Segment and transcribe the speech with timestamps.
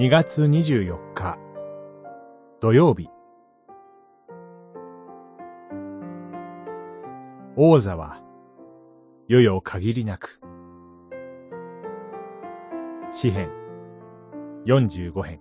[0.00, 1.36] 2月24日。
[2.58, 3.10] 土曜日。
[7.54, 8.22] 王座は
[9.28, 10.40] 世々限りなく。
[13.10, 13.50] 詩編
[14.64, 15.40] 45編。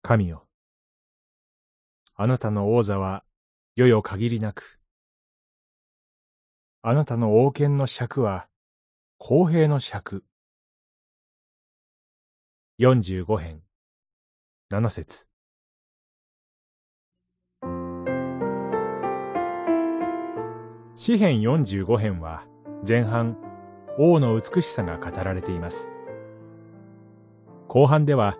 [0.00, 0.46] 神よ
[2.14, 3.22] あなたの王座は
[3.76, 4.80] 世々限りなく。
[6.80, 8.48] あなたの王権の尺は
[9.18, 10.24] 公平の尺。
[12.80, 13.60] 45編、
[14.72, 15.26] 7節
[20.94, 22.46] 詩編45編は
[22.88, 23.36] 前半、
[23.98, 25.90] 王の美しさが語られています。
[27.68, 28.38] 後半では、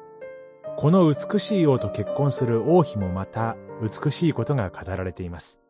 [0.79, 5.61] この美しい王と結婚する王妃もまた美しいことが語られています。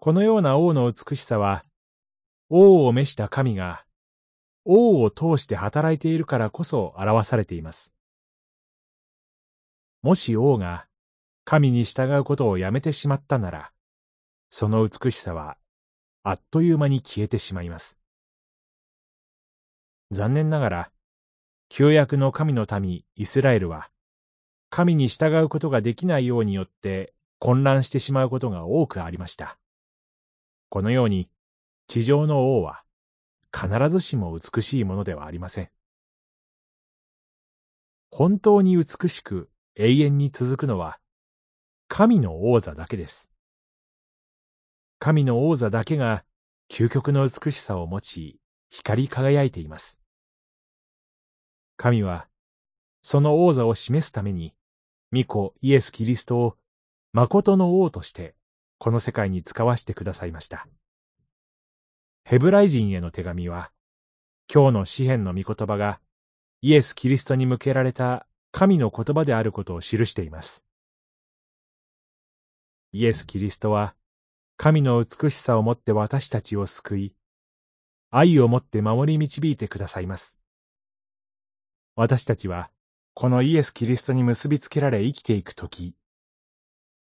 [0.00, 1.62] このような王の美しさは、
[2.48, 3.84] 王を召した神が、
[4.70, 7.94] 王を通して働いているからこそ表されています。
[10.02, 10.86] もし王が
[11.44, 13.72] 神に従うことをやめてしまったなら、
[14.50, 15.56] その美しさは
[16.22, 17.98] あっという間に消えてしまいます。
[20.10, 20.90] 残念ながら、
[21.70, 23.88] 旧約の神の民イスラエルは、
[24.68, 29.58] 神に従うことができないようによって混乱してしまうことが多くありました。
[30.68, 31.30] このように、
[31.86, 32.82] 地上の王は
[33.56, 35.70] 必ずしも美しいものではありません。
[38.10, 40.98] 本当に美しく永遠に続くのは
[41.88, 43.30] 神の王座だけです。
[44.98, 46.24] 神の王座だけが
[46.70, 50.00] 究極の美しさを持ち光り輝いています。
[51.76, 52.28] 神は
[53.02, 54.54] その王座を示すために
[55.12, 56.56] 御子イエス・キリストを
[57.12, 58.34] 誠の王として
[58.78, 60.66] この世界に使わしてくださいました。
[62.28, 63.70] ヘブライ人への手紙は、
[64.52, 65.98] 今日の詩篇の御言葉が
[66.60, 70.66] イエス・キリストに向けられた神の言葉であることを記しています。
[72.92, 73.94] イエス・キリストは、
[74.58, 77.14] 神の美しさをもって私たちを救い、
[78.10, 80.36] 愛をもって守り導いてくださいます。
[81.96, 82.70] 私たちは、
[83.14, 85.94] このイエス・キリストに結びつけられ生きていくとき、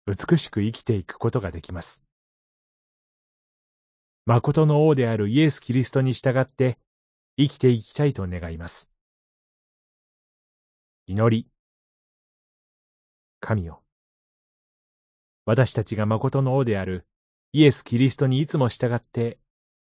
[0.06, 2.05] 美しく生きていくことができます。
[4.28, 6.80] 誠の王であるイエス・キリストに従って
[7.38, 8.90] 生きていきたいと願います。
[11.06, 11.48] 祈り。
[13.40, 13.84] 神よ。
[15.46, 17.06] 私たちが誠の王である
[17.54, 19.38] イエス・キリストにいつも従って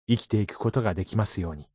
[0.07, 1.67] 生きていくことができますように。